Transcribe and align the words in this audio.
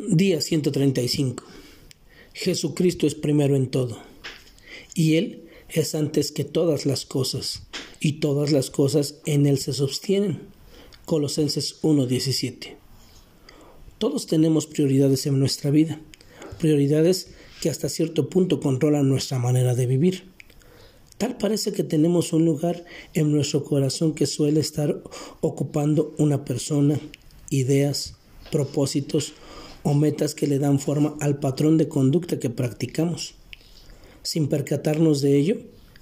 Día 0.00 0.40
135. 0.40 1.44
Jesucristo 2.32 3.06
es 3.06 3.14
primero 3.14 3.54
en 3.54 3.68
todo, 3.68 4.02
y 4.92 5.14
Él 5.14 5.44
es 5.68 5.94
antes 5.94 6.32
que 6.32 6.42
todas 6.42 6.84
las 6.84 7.04
cosas, 7.04 7.62
y 8.00 8.14
todas 8.14 8.50
las 8.50 8.70
cosas 8.70 9.20
en 9.24 9.46
Él 9.46 9.56
se 9.58 9.72
sostienen. 9.72 10.40
Colosenses 11.04 11.78
1:17. 11.82 12.74
Todos 13.98 14.26
tenemos 14.26 14.66
prioridades 14.66 15.26
en 15.26 15.38
nuestra 15.38 15.70
vida, 15.70 16.00
prioridades 16.58 17.28
que 17.62 17.70
hasta 17.70 17.88
cierto 17.88 18.28
punto 18.28 18.58
controlan 18.58 19.08
nuestra 19.08 19.38
manera 19.38 19.76
de 19.76 19.86
vivir. 19.86 20.24
Tal 21.18 21.38
parece 21.38 21.72
que 21.72 21.84
tenemos 21.84 22.32
un 22.32 22.44
lugar 22.44 22.84
en 23.14 23.30
nuestro 23.30 23.62
corazón 23.62 24.16
que 24.16 24.26
suele 24.26 24.58
estar 24.58 25.00
ocupando 25.40 26.16
una 26.18 26.44
persona, 26.44 26.98
ideas, 27.50 28.16
propósitos 28.50 29.34
o 29.84 29.94
metas 29.94 30.34
que 30.34 30.48
le 30.48 30.58
dan 30.58 30.80
forma 30.80 31.14
al 31.20 31.38
patrón 31.38 31.78
de 31.78 31.88
conducta 31.88 32.40
que 32.40 32.50
practicamos. 32.50 33.34
Sin 34.22 34.48
percatarnos 34.48 35.20
de 35.20 35.36
ello, 35.36 35.58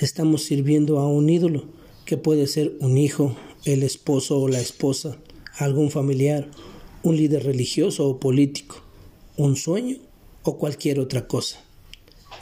estamos 0.00 0.42
sirviendo 0.42 0.98
a 0.98 1.06
un 1.06 1.28
ídolo, 1.28 1.66
que 2.06 2.16
puede 2.16 2.46
ser 2.46 2.72
un 2.80 2.96
hijo, 2.96 3.36
el 3.64 3.82
esposo 3.82 4.40
o 4.40 4.48
la 4.48 4.60
esposa, 4.60 5.18
algún 5.58 5.90
familiar, 5.90 6.48
un 7.02 7.16
líder 7.16 7.44
religioso 7.44 8.08
o 8.08 8.18
político, 8.18 8.82
un 9.36 9.56
sueño 9.56 9.98
o 10.42 10.56
cualquier 10.56 10.98
otra 10.98 11.28
cosa. 11.28 11.62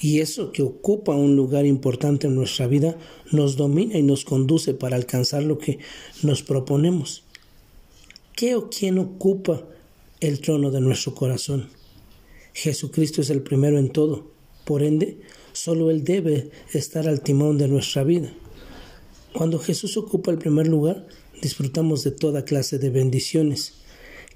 Y 0.01 0.21
eso 0.21 0.53
que 0.53 0.63
ocupa 0.63 1.15
un 1.15 1.35
lugar 1.35 1.67
importante 1.67 2.27
en 2.27 2.35
nuestra 2.35 2.67
vida 2.67 2.97
nos 3.33 3.57
domina 3.57 3.99
y 3.99 4.03
nos 4.03 4.25
conduce 4.25 4.75
para 4.75 4.97
alcanzar 4.97 5.43
lo 5.43 5.59
que 5.59 5.79
nos 6.23 6.43
proponemos. 6.43 7.25
¿Qué 8.37 8.55
o 8.55 8.69
quién 8.69 8.99
ocupa 8.99 9.65
el 10.27 10.41
trono 10.41 10.71
de 10.71 10.81
nuestro 10.81 11.15
corazón. 11.15 11.69
Jesucristo 12.55 13.21
es 13.21 13.29
el 13.29 13.43
primero 13.43 13.79
en 13.79 13.91
todo, 13.91 14.31
por 14.65 14.83
ende, 14.83 15.19
solo 15.53 15.91
Él 15.91 16.03
debe 16.03 16.51
estar 16.73 17.07
al 17.07 17.21
timón 17.21 17.59
de 17.59 17.69
nuestra 17.69 18.05
vida. 18.05 18.33
Cuando 19.35 19.59
Jesús 19.59 19.99
ocupa 19.99 20.31
el 20.31 20.39
primer 20.39 20.67
lugar, 20.67 21.07
disfrutamos 21.43 22.05
de 22.05 22.11
toda 22.11 22.47
clase 22.47 22.79
de 22.79 22.89
bendiciones 22.89 23.75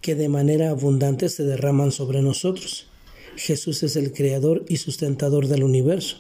que 0.03 0.15
de 0.15 0.29
manera 0.29 0.71
abundante 0.71 1.31
se 1.31 1.45
derraman 1.45 1.91
sobre 1.91 2.21
nosotros. 2.21 2.89
Jesús 3.37 3.83
es 3.83 3.97
el 3.97 4.13
creador 4.13 4.67
y 4.69 4.77
sustentador 4.77 5.47
del 5.47 5.63
universo. 5.63 6.19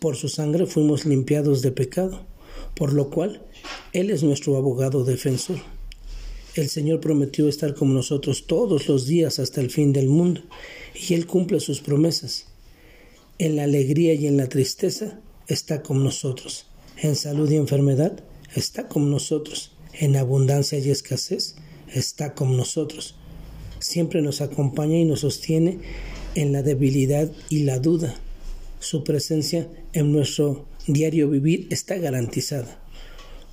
Por 0.00 0.16
su 0.16 0.28
sangre 0.28 0.66
fuimos 0.66 1.04
limpiados 1.04 1.62
de 1.62 1.70
pecado, 1.70 2.26
por 2.74 2.92
lo 2.92 3.08
cual 3.10 3.46
Él 3.92 4.10
es 4.10 4.24
nuestro 4.24 4.56
abogado 4.56 5.04
defensor. 5.04 5.60
El 6.56 6.68
Señor 6.68 7.00
prometió 7.00 7.48
estar 7.48 7.74
con 7.74 7.94
nosotros 7.94 8.46
todos 8.46 8.88
los 8.88 9.06
días 9.06 9.38
hasta 9.38 9.60
el 9.60 9.70
fin 9.70 9.92
del 9.92 10.08
mundo, 10.08 10.42
y 10.94 11.14
Él 11.14 11.26
cumple 11.26 11.60
sus 11.60 11.80
promesas. 11.80 12.46
En 13.38 13.56
la 13.56 13.64
alegría 13.64 14.14
y 14.14 14.26
en 14.26 14.36
la 14.36 14.48
tristeza 14.48 15.20
está 15.46 15.82
con 15.82 16.02
nosotros. 16.02 16.66
En 16.98 17.14
salud 17.14 17.50
y 17.50 17.56
enfermedad 17.56 18.24
está 18.54 18.88
con 18.88 19.10
nosotros. 19.10 19.72
En 19.92 20.16
abundancia 20.16 20.78
y 20.78 20.90
escasez 20.90 21.54
está 21.94 22.34
con 22.34 22.56
nosotros. 22.56 23.14
Siempre 23.78 24.20
nos 24.20 24.40
acompaña 24.40 24.98
y 24.98 25.04
nos 25.04 25.20
sostiene 25.20 25.78
en 26.34 26.52
la 26.52 26.62
debilidad 26.62 27.30
y 27.48 27.60
la 27.60 27.78
duda. 27.78 28.16
Su 28.80 29.04
presencia 29.04 29.68
en 29.92 30.12
nuestro 30.12 30.66
diario 30.86 31.30
vivir 31.30 31.68
está 31.70 31.96
garantizada. 31.96 32.79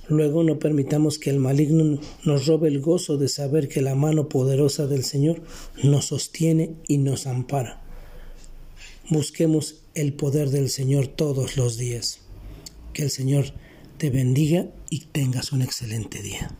Luego 0.08 0.42
no 0.42 0.58
permitamos 0.58 1.18
que 1.18 1.30
el 1.30 1.38
maligno 1.38 2.00
nos 2.24 2.46
robe 2.46 2.68
el 2.68 2.80
gozo 2.80 3.18
de 3.18 3.28
saber 3.28 3.68
que 3.68 3.82
la 3.82 3.94
mano 3.94 4.28
poderosa 4.28 4.86
del 4.86 5.04
Señor 5.04 5.42
nos 5.82 6.06
sostiene 6.06 6.70
y 6.86 6.98
nos 6.98 7.26
ampara. 7.26 7.82
Busquemos 9.10 9.82
el 9.94 10.14
poder 10.14 10.50
del 10.50 10.70
Señor 10.70 11.08
todos 11.08 11.56
los 11.56 11.76
días. 11.76 12.20
Que 12.92 13.02
el 13.02 13.10
Señor 13.10 13.52
te 13.98 14.10
bendiga 14.10 14.66
y 14.90 15.06
tengas 15.12 15.52
un 15.52 15.62
excelente 15.62 16.22
día. 16.22 16.50